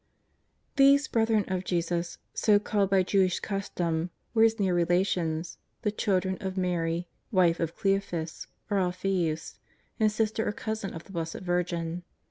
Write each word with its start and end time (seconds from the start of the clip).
These 0.77 1.07
brethren 1.07 1.45
of 1.47 1.63
Jesus, 1.63 2.17
so 2.33 2.57
called 2.57 2.89
by 2.89 3.03
Jewish 3.03 3.39
cus 3.39 3.69
tom, 3.69 4.09
were 4.33 4.41
His 4.41 4.59
near 4.59 4.73
relations, 4.73 5.59
the 5.83 5.91
children 5.91 6.39
of 6.41 6.57
Mary, 6.57 7.07
wife 7.31 7.59
of 7.59 7.75
Cleophas 7.77 8.47
or 8.71 8.79
Alphaeus, 8.79 9.59
and 9.99 10.11
sister 10.11 10.47
or 10.47 10.53
cousin 10.53 10.95
of 10.95 11.03
the 11.03 11.11
Blessed 11.11 11.41
Virgin. 11.41 12.01